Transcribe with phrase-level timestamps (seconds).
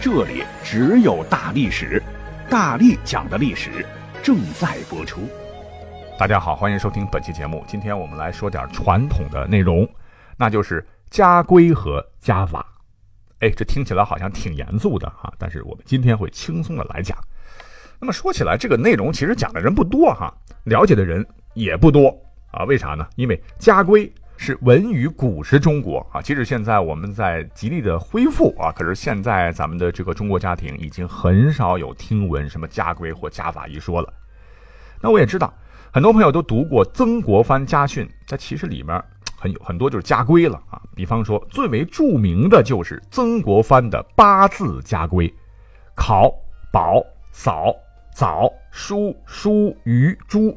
[0.00, 2.02] 这里只有大历史，
[2.48, 3.84] 大力讲的历史
[4.22, 5.22] 正在播出。
[6.18, 7.64] 大家好，欢迎收听本期节目。
[7.66, 9.88] 今天我们来说点传统的内容，
[10.36, 12.64] 那就是家规和家法。
[13.40, 17.16] 哎，这听起来好像挺严肃的哈，但是我们今天会轻松的来讲。
[17.98, 20.32] 那么说起来，这个内容其实讲的人不多哈，
[20.64, 22.08] 了解的人也不多
[22.52, 22.64] 啊。
[22.64, 23.06] 为啥呢？
[23.16, 24.12] 因为家规。
[24.38, 34.12] 是文与古时中国啊，即使现在我们在极力的恢复啊，可是现在咱们的这个中国家庭已经很少有听闻什么家规或家法一说了。
[35.00, 35.52] 那我也知道，
[35.92, 39.02] 很多朋友都读过曾国藩家训，在其实里面
[39.38, 40.80] 很有很多就是家规了啊。
[40.94, 45.32] 比方说，最为著名的就是曾国藩的八字家规：
[45.94, 46.30] 考、
[46.70, 47.74] 保、扫、
[48.14, 50.56] 早、书、书、余、朱。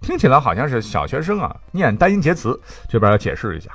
[0.00, 3.70] 听起来好像是小学生啊念单音节词，这边要解释一下，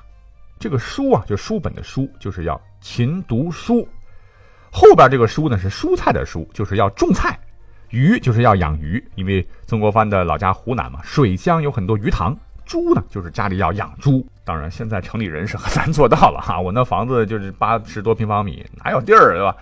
[0.59, 3.87] 这个书啊就书本的书，就是要勤读书；
[4.71, 7.31] 后边这个书呢是蔬菜的蔬，就是要种菜；
[7.89, 12.33] 鱼就是要养鱼，因为曾国藩的老家湖南嘛，水乡有很多鱼塘；
[12.65, 14.25] 猪呢就是家里要养猪。
[14.45, 19.55] 当然现在城里人是很难做到了哈，我那房子就是八十多平方米，哪有地儿对吧？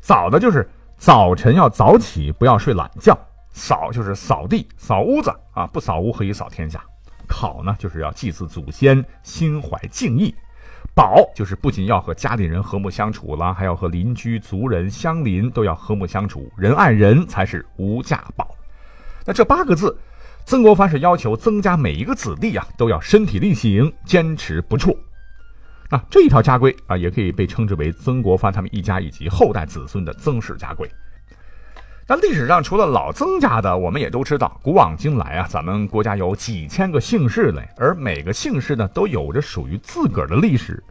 [0.00, 3.16] 早的就是早晨要早起，不要睡懒觉。
[3.52, 6.82] 扫就是扫地、扫屋子啊，不扫屋何以扫天下？
[7.26, 10.34] 考呢，就是要祭祀祖先，心怀敬意；
[10.94, 18.48] 保就是不仅要和家里人和睦相处了，还要和邻居、族人、乡邻都要和睦相处，人爱人才是无价宝。
[19.24, 19.96] 那这八个字，
[20.44, 24.96] 曾国藩是要求曾家每一个子弟啊都要身体力行，坚持不辍。
[25.88, 30.90] 那这一条家规啊，也可以被称之为曾国藩他们一家以及后代子孙的曾氏家规。
[32.10, 40.82] 那历史上除了老曾家的，我们也都知道，古往今来啊，咱们国家有几千个姓氏嘞，而每个姓氏呢，都有着属于自个儿的历史。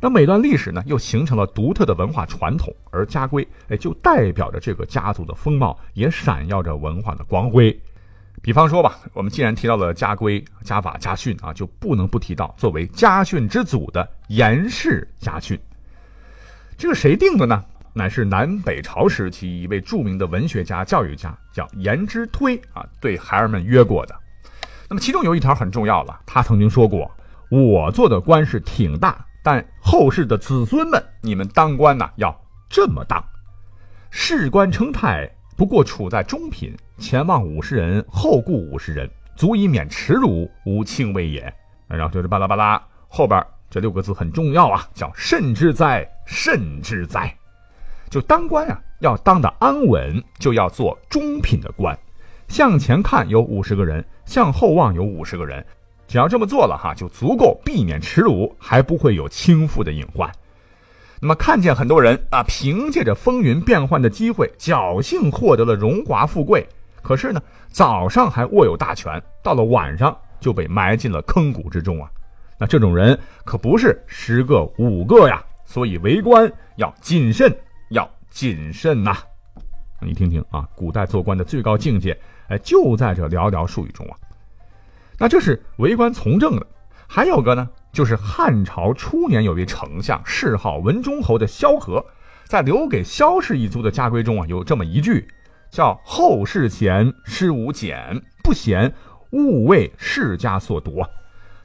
[0.00, 7.80] 那每段历史呢，又形成了独特的文化传统，而家规，哎，就代表着这个家族的风貌，也闪耀着文化的光辉。
[8.42, 15.56] 比方说吧，我们既然提到了家规、家法、家训啊，就不能不提到作为家训之祖的严氏家训。
[16.76, 17.64] 这个谁定的呢？
[17.96, 24.14] 乃是南北朝时期一位著名的文学家、教育家，叫颜之推啊，对孩儿们约过的。
[24.90, 27.08] 那么其中有一条很重要了，他曾经说过
[27.48, 32.36] ：“我做的官是挺大，但后世的子孙们，你们当官呐要
[32.68, 33.24] 这么当。
[34.10, 41.54] 士官称太，不过处在中品，前望五十人，后顾五十人，足以免耻辱，无轻微也。”
[41.86, 43.40] 然后就是巴拉巴拉，后边
[43.70, 47.32] 这六个字很重要啊，叫“慎之哉，慎之哉”。
[48.14, 51.98] 就当官啊，要当的安稳，就要做中品的官。
[52.46, 55.66] 向前看有五十个人，向后望有五十个人，
[56.06, 60.30] 只要这么做了哈，就足够避免耻辱，还不会有倾覆的隐患。
[61.20, 66.64] 那么看见很多人啊，凭借着风云变幻的机会，侥幸获得了荣华富贵，
[67.02, 72.08] 可是呢，早上还握有大权，到了晚上就被埋进了坑谷之中啊。
[72.60, 77.52] 那这种人可不是十个五个呀，所以为官要谨慎。
[78.34, 79.16] 谨慎呐！
[80.00, 82.18] 你听听啊，古代做官的最高境界，
[82.48, 84.18] 哎，就在这寥寥数语中啊。
[85.20, 86.66] 那这是为官从政的，
[87.06, 92.04] 还有个呢，就是汉朝初年有位丞相，谥号文忠侯的萧何，
[92.44, 95.28] 在留给萧氏一族的家规中啊，有这么一句，
[95.70, 98.92] 叫“后世贤，师无俭；不贤，
[99.30, 101.08] 勿为世家所夺。”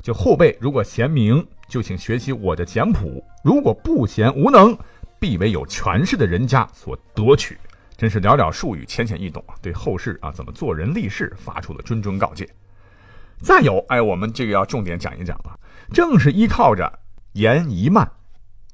[0.03, 4.78] 就后辈如果贤明，就请学习我的简谱；如果不贤无能，
[5.19, 7.57] 必为有权势的人家所夺取，
[7.97, 9.54] 真是寥寥数语，浅浅易懂啊！
[9.62, 12.50] 对后世啊怎么做人立事发出了谆谆告诫。
[13.42, 15.60] 再有，哎，我们这个要重点讲一讲了，
[15.92, 17.00] 正是依靠着
[17.33, 18.10] 言一慢，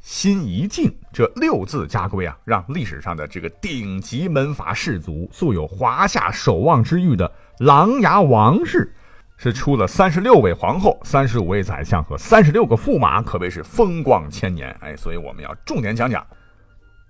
[0.02, 8.94] 心一静这六字家规啊，让历史上的这个顶级门阀士族，素有华夏守望之誉的琅琊王氏，
[9.38, 14.70] 是出了三十六位皇后、三十五位宰相和三十六个驸马，可谓是风光千年。
[14.82, 16.26] 哎，所以我们要重点讲讲。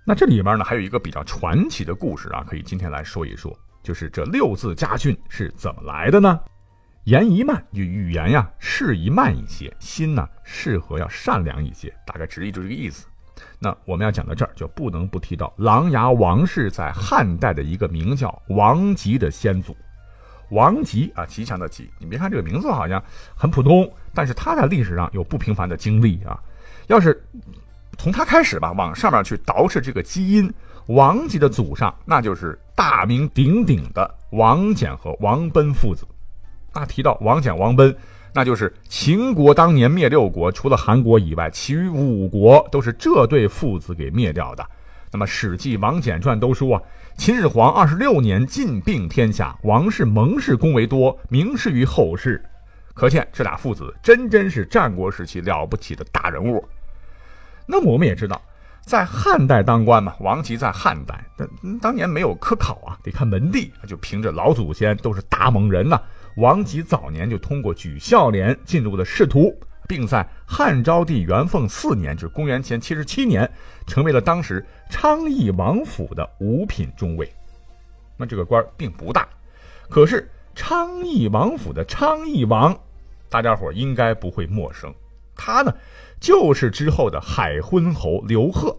[0.04, 6.38] 那这里边呢，还有一个比较传奇的故事啊，可以今天来说一说，就是这六字家训是怎么来的呢？
[7.04, 13.06] 言宜慢，就语言呀，适宜慢一些；心呢，适合要善良一些，大概直译就这个意思。
[13.58, 19.76] 那我们要讲到这儿，就不能不提到琅琊王氏在汉代的一个名叫王吉的先祖。
[20.50, 21.90] 王吉啊，吉祥的吉。
[21.98, 23.02] 你别看这个名字好像
[23.34, 26.38] 很普通，但是他在历史上有不平凡的经历啊。
[26.86, 27.20] 要是
[27.98, 30.52] 从他开始吧，往上面去倒饬这个基因，
[30.86, 36.06] 王吉的祖上那就是大名鼎鼎的王翦和王奔父子。
[36.72, 37.96] 那提到王翦、王奔，
[38.32, 44.64] 那就是秦国当年灭六国，除了韩国以外，其余五国都是这对父子给灭掉的。
[45.10, 46.82] 那么《史记·王翦传》都说啊，
[47.16, 52.44] 秦始皇二十六年尽并天下，王氏、蒙氏功为多，名士于后世。
[52.94, 56.62] 可见这俩父子真真是战国时期了不起的大人物。
[57.66, 58.40] 那么我们也知道，
[58.82, 61.24] 在汉代当官嘛，王吉在汉代，
[61.80, 66.00] 当年没有科考啊，得看门第，就凭着老祖先都是大猛人呐。
[66.36, 73.50] 王吉早年就通过举孝廉进入了仕途，并在汉昭帝元凤四年，就是公元前七十七年，
[73.86, 77.32] 成为了当时昌邑王府的五品中尉。
[78.16, 79.28] 那这个官并不大，
[79.88, 82.76] 可是昌邑王府的昌邑王，
[83.28, 84.92] 大家伙应该不会陌生。
[85.34, 85.74] 他呢，
[86.18, 88.74] 就是之后的海昏侯刘贺。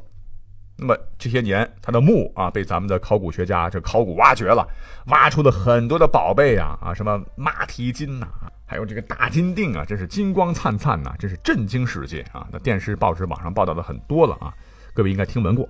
[0.79, 4.67] 那么这些年，他的墓啊，被咱们的考古学家这考古挖掘了，
[5.07, 8.27] 挖出了很多的宝贝啊啊，什么马蹄金呐，
[8.69, 12.45] 还有这个大金锭啊，真是金光灿灿呐，真是震惊世界啊！
[12.51, 14.53] 那电视、报纸、网上报道的很多了啊，
[14.93, 15.67] 各位应该听闻过。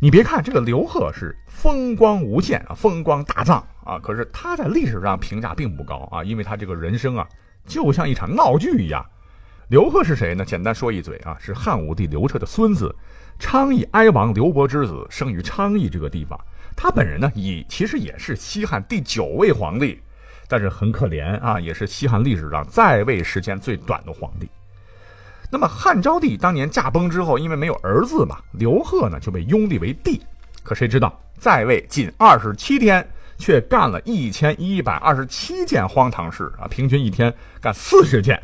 [0.00, 7.28] 你别看这个刘贺是风光无限啊，风光大葬啊，可是他在历史上评价并不高啊，因为他这个人生啊，
[7.66, 9.04] 就像一场闹剧一样。
[9.68, 10.42] 刘贺是谁呢？
[10.42, 12.94] 简单说一嘴啊，是汉武帝刘彻的孙子。
[13.38, 16.38] 昌邑哀王刘伯之子，生于昌邑这个地方。
[16.74, 20.00] 他本人呢，也其实也是西汉第九位皇帝，
[20.48, 24.48] 但是很可怜啊，也是西汉历史上在位时间最短的皇帝。
[25.50, 30.20] 那么汉昭帝当年驾崩之后，因为没有儿子嘛，刘贺呢就被拥立为帝。
[30.62, 33.06] 可谁知道在位仅二十七天，
[33.38, 38.40] 却干了一千一百二十七件荒唐事啊，平均一天干四十件。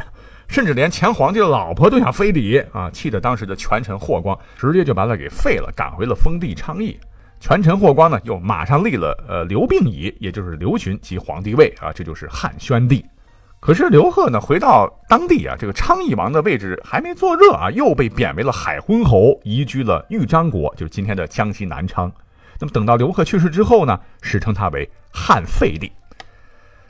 [0.48, 2.90] 甚至连前皇帝的老婆都想非礼啊！
[2.90, 6.98] 气得当时的权臣霍光直接就把他给废了，赶回了封地昌邑。
[7.42, 13.04] 权臣霍光呢，又马上立了呃刘病已，也就是刘询即皇帝位啊，这就是汉宣帝。
[13.58, 22.10] 可是刘贺呢，回到当地啊，这个昌邑王的位置还没坐热啊，又被贬为了海昏侯，移居了豫章国，就是今天的江西南昌。
[22.60, 25.90] 那么等到刘贺去世之后呢，史称他为汉废帝。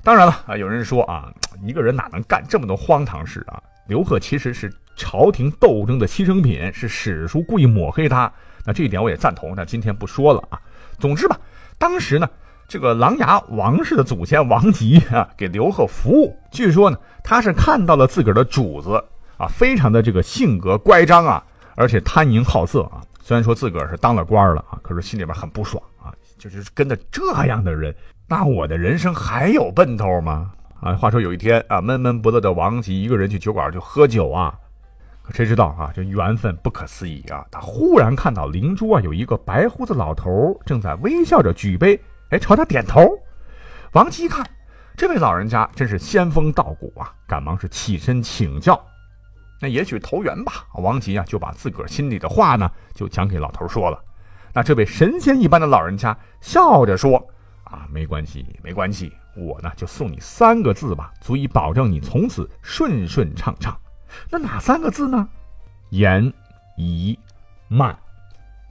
[0.04, 1.32] 当然了啊，有人说啊，
[1.62, 3.58] 一个人哪能干这么多荒唐事啊？
[3.88, 8.30] 刘贺其实是朝廷斗争的牺牲品，是史书故意抹黑他。
[8.64, 10.60] 那这一点我也赞同，但今天不说了啊。
[10.98, 11.38] 总之吧，
[11.78, 12.28] 当时呢，
[12.68, 16.36] 这个琅琊王氏的祖先王吉啊，给刘贺服务。
[16.50, 19.02] 据说呢，他是看到了自个儿的主子
[19.36, 21.42] 啊，非常的这个性格乖张啊，
[21.74, 23.02] 而且贪淫好色啊。
[23.20, 27.94] 虽然说自个儿是当了官了啊，可是心里边很不爽啊，就是跟着这样的人。
[28.28, 30.52] 那我的人生还有奔头吗？
[30.80, 34.54] 啊，话说有一天啊，闷闷不乐的王吉一个人去酒馆就喝酒啊，
[35.22, 37.46] 可谁知道啊，这缘分不可思议啊！
[37.50, 41.98] 他忽然看到灵珠啊，有一个白胡子老头正在微笑着举杯，
[42.30, 43.08] 哎，朝他点头。
[43.92, 44.44] 王吉一看，
[44.96, 48.78] 这位老人家真是仙风道骨啊，赶忙是起身请教。
[49.60, 54.04] 那也许投缘吧，王吉啊就把自个儿心里的话呢，就讲给老头说了。
[54.52, 57.24] 那这位神仙一般的老人家笑着说。
[57.64, 63.74] 啊，没关系，没关系，我呢就送你三个字吧，足以保证你从此顺顺畅畅。
[64.30, 65.28] 那哪三个字呢？
[65.90, 66.32] 言
[66.76, 67.18] 宜
[67.68, 67.96] 慢，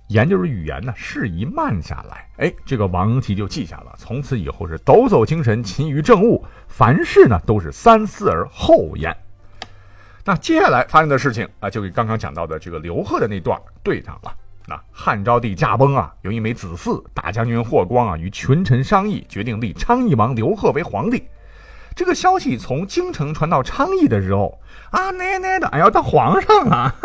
[0.07, 2.27] 言就是语言呢，适宜慢下来。
[2.37, 9.15] 哎，这个王吉就记下了，从此以后是抖擞精神，勤于政务，凡事呢都是三思而后言。
[10.23, 14.35] 那接下来发生的事情啊，就跟刚刚讲到的这个刘贺的那段对上了。
[14.67, 21.23] 那汉昭帝驾崩啊，有一枚子嗣大将军霍光啊，与群臣商议，决定立昌邑王刘贺为皇帝。
[22.01, 26.95] 这个消息从京城传到昌邑的时候啊，奶奶的，俺要当皇上啊！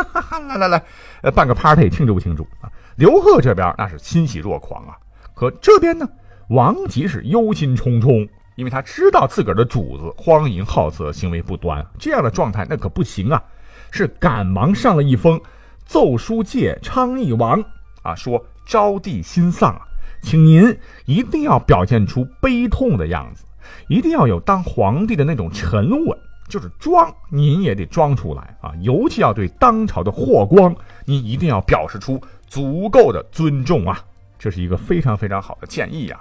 [0.48, 0.82] 来 来来，
[1.20, 2.72] 呃，办个 party 庆祝庆祝啊！
[2.96, 4.96] 刘贺这边那是欣喜若狂啊，
[5.34, 6.08] 可这边呢，
[6.48, 13.42] 王吉是忧心忡忡，因为他知道自个儿的主子荒淫好色，行为不端，这样的状态那可不行啊，
[13.90, 15.38] 是赶忙上了一封。
[15.84, 17.62] 奏书借昌邑王
[18.02, 19.82] 啊，说昭帝心丧啊，
[20.22, 20.74] 请您
[21.04, 23.44] 一定要表现出悲痛的样子，
[23.88, 26.18] 一定要有当皇帝的那种沉稳，
[26.48, 28.72] 就是装，您也得装出来啊。
[28.80, 34.02] 尤其要对当朝的霍光，您一定要表示出足够的尊重啊。
[34.38, 36.20] 这是一个非常非常好的建议啊，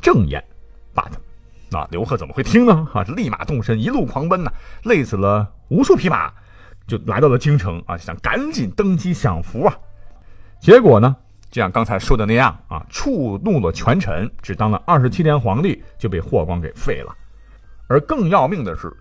[0.00, 0.42] 正言。
[0.94, 1.10] But，
[1.70, 2.88] 那刘贺怎么会听呢？
[2.92, 4.52] 啊，立马动身，一路狂奔呐，
[4.84, 6.32] 累死了无数匹马。
[6.86, 9.74] 就来到了京城啊，想赶紧登基享福啊。
[10.60, 11.16] 结果呢，
[11.54, 17.14] 就像刚才说的那样啊，触怒了权臣，只当了二十七年皇帝，就被霍光给废了。
[17.86, 18.92] 而更要命的是，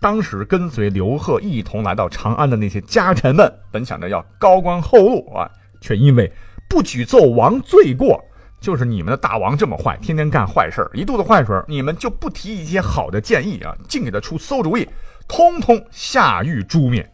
[0.00, 5.46] 当时跟随刘贺一同来到长安的那些家臣们，本想着要高官厚禄啊，
[5.82, 6.32] 却因为
[6.66, 8.18] 不举奏王罪过，
[8.58, 14.88] 就是你们的大王这么坏，天天干坏事一肚子坏水，你们就不提一些好的建议啊，净给他出馊主意，
[15.28, 17.06] 通通下狱诛灭。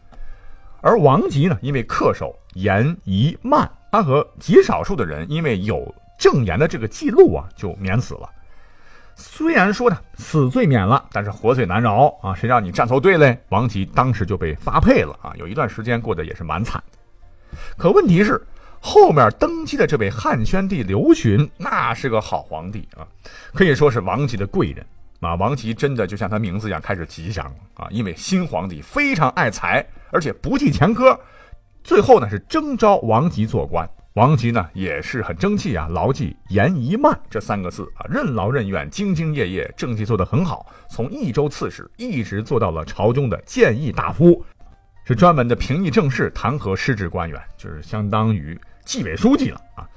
[0.79, 8.29] 而王吉呢，因为恪守严仪慢，他和极少数的人因为有证言的这个记录啊，就免死了。
[9.15, 12.35] 虽然说呢，死罪免了，但是活罪难饶啊！
[12.35, 13.39] 谁让你站错队嘞？
[13.47, 15.31] 王吉当时就被发配了啊！
[15.37, 17.57] 有一段时间过得也是蛮惨的。
[17.77, 18.45] 可问题是，
[18.81, 23.07] 后面登基的这位汉宣帝刘询，那是个好皇帝啊，
[23.53, 24.85] 可以说是王吉的贵人
[25.21, 25.35] 啊。
[25.35, 27.87] 王吉真的就像他名字一样，开始吉祥了啊！
[27.91, 31.17] 因为新皇帝非常爱才，而且不计前科，
[31.85, 33.87] 最后呢是征召王吉做官。
[34.13, 44.43] 王吉呢也是很争气啊，牢记严一慢这三个字啊，任劳任怨，兢兢业业，政绩做得很好，从益州刺史一直做到了朝中的谏议大夫，
[45.05, 49.87] 是专门的评议政事、弹劾失职官员，就是相当于纪委书记了啊。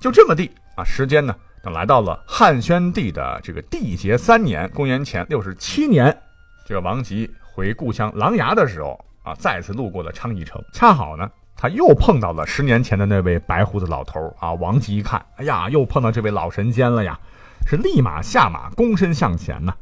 [0.00, 6.16] 就这么地啊，时间呢等来到了汉宣帝的这个缔结三年，公元前六十七年，
[6.64, 8.98] 这个王吉回故乡琅琊的时候
[9.30, 11.30] 啊，再次路过了昌邑城，恰好呢。
[11.56, 14.54] 他又碰到了十年前的那位白胡子老头啊！
[14.54, 17.18] 王吉一看，哎呀，又碰到这位老神仙了呀，
[17.66, 19.74] 是立马下马，躬身向前呐。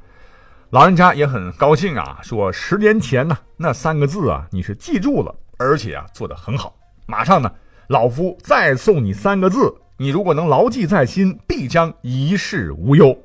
[0.70, 6.74] 老人家也很高兴啊，说十年前呢那三个字啊，你是记住了，而且啊做得很好。
[7.06, 7.50] 马上呢，
[7.86, 13.16] 老夫再送你三个字，你如果能牢记在心，必将一世无忧。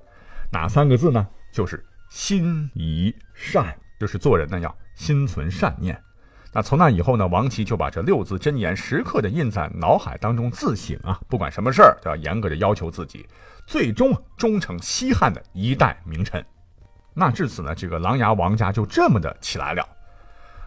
[0.51, 1.27] 哪三个字呢？
[1.51, 5.99] 就是心宜善，就是做人呢要心存善念。
[6.53, 13.25] 那从那以后呢，王琦就把这六字真言时刻的印在脑海当中自省啊，不管什么事儿都要严格的要求自己，
[13.65, 16.45] 最终终成西汉的一代名臣。
[17.15, 19.81] 那至此呢，这个琅琊王家就这么的起来了。《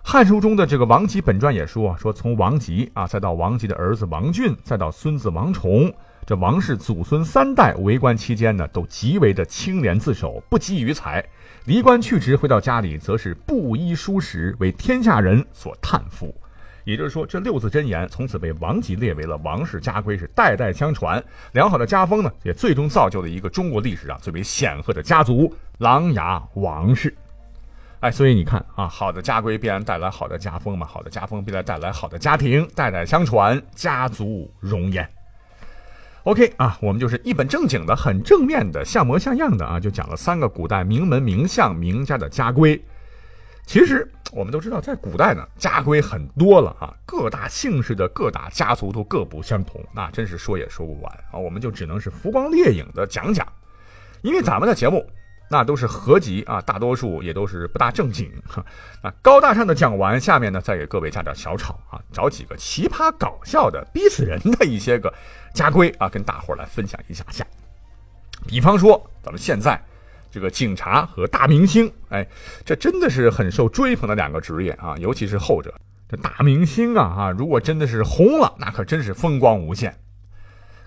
[0.08, 5.92] 汉书》中的这个王吉本传也说，说从王吉啊，再到王吉的儿子王俊，再到孙子王崇，
[6.26, 11.24] 这王氏祖孙三代为官期间呢，都极为的清廉自守，不积于财。
[11.66, 16.34] 离官去职，回到家里，则是布衣书食，为天下人所叹服。
[16.82, 21.22] 也就是说，这六字真言从此被王吉列为了王室家规，是代代相传。
[21.52, 27.14] 良好的家风呢，也最终造就了一个中国历史上最为显赫的家族——琅琊王氏。
[28.00, 35.08] 哎，所以你看啊，好的家规必然带来好的家风嘛，好的家风必然带来好的家庭，代代相传，家族荣焉。
[36.26, 42.84] OK 啊，我们就是一本正经的、很正面的、像模像样的啊，就讲了三个古代名门名相名家的家规。
[43.64, 51.38] 其实我们都知道，在古代呢，家规很多了啊，各大姓氏的各大家族都各不相同，那真是说也说不完啊。
[51.38, 53.46] 我们就只能是浮光掠影的讲讲，
[54.22, 55.08] 因为咱们的节目。
[55.48, 58.30] 那都是合集啊，大多数也都是不大正经。
[59.02, 65.12] 啊，高大上的讲完，下面呢再给各位加点小炒啊，找几个奇葩搞笑的、逼死人的一些个
[65.54, 67.46] 家规啊，跟大伙来分享一下下。
[68.46, 69.80] 比方说，咱们现在
[70.30, 72.26] 这个警察和大明星，哎，
[72.64, 75.72] 这真的是很受追捧的两个职业啊，尤其是后者，
[76.08, 79.96] 这大明星啊啊，如果真的是红了，那可真是风光无限。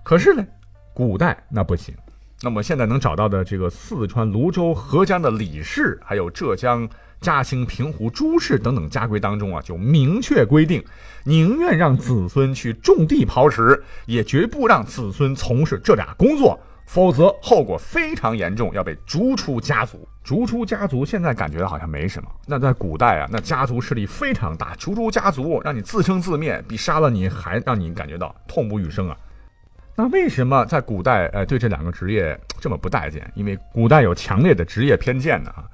[0.04, 0.46] 可是呢，
[0.94, 1.96] 古代那不行。
[2.41, 6.88] 那么现在能找到的这个四川泸州合江的李氏，还有浙江
[7.19, 10.81] 嘉兴平湖朱氏等等家规当中啊，就明确规定，
[11.25, 20.08] 宁愿让子孙去种地刨食，也绝不让子孙从事这俩工作，否则后果非常严重，要被逐出家族。
[20.24, 29.17] 逐出家族现在感觉好像没什么，那在古代啊，那家族势力非常大，逐出家族让你自生自灭，比杀了你还让你感觉到痛不欲生啊。
[30.00, 33.29] 那为什么在古代，呃，对这两个职业这么不待见？
[33.36, 35.65] 因为古代有强烈的职业偏见的啊。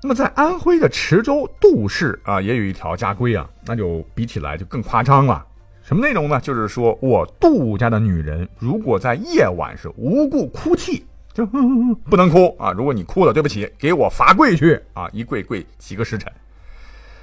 [0.00, 5.44] 那么在安徽的池州杜氏啊，也有一条家规啊，那就比起来就更夸张了。
[5.82, 6.40] 什么内容呢？
[6.40, 11.44] 就是说我杜家的女人，如果在夜晚是无故哭泣，就
[12.08, 12.70] 不能哭啊。
[12.70, 15.08] 如果你哭了，对不起，给我罚跪去啊！
[15.12, 16.32] 一跪跪几个时辰。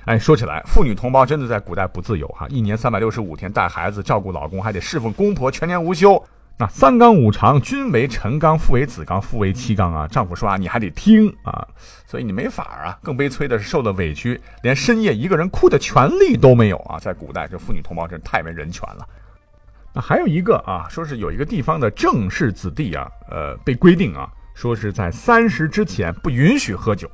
[0.05, 6.21] 哎，说起来，妇女同胞真的在古代不自由哈，一年三百六十五天带孩子、照顾老公，还得侍奉公婆，全年无休。
[6.57, 10.07] 那三纲五常，君为臣纲，父为子纲，夫为妻纲啊。
[10.07, 11.67] 丈夫说啊，你还得听啊，
[12.05, 12.97] 所以你没法啊。
[13.01, 16.99] 更悲催的是，受了委屈，连深夜一个人哭的权利都没有啊。
[16.99, 19.07] 在古代，这妇女同胞真是太没人权了。
[19.93, 27.09] 那还有一个啊，说是有一个地方的正室子弟啊，呃，被规定啊，说是在三十之前不允许喝酒。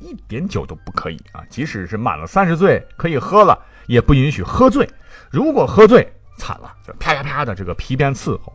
[0.00, 1.44] 一点酒都不可以啊！
[1.48, 4.88] 即使是满了三十岁可以喝了，也不允许喝醉。
[5.30, 8.52] 如果喝醉，惨了，就啪啪啪的这个皮鞭伺候。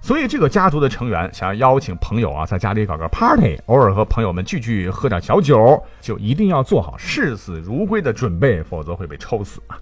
[0.00, 9.78] 所以这个家族的成员想要邀请朋友啊，在家里搞个 party，偶尔和朋友们聚聚，喝点小酒，就一定要做好视死如归的准备，否则会被抽死啊！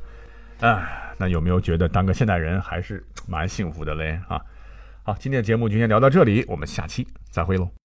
[0.61, 4.19] 哎，那有没有觉得当个现代人还是蛮幸福的嘞？
[4.27, 4.41] 啊，
[5.03, 7.69] 好，今天的节目就先聊到这里，我们下期再会喽。